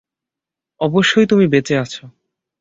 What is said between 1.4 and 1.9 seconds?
বেঁচে